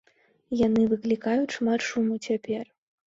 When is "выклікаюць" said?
0.95-1.53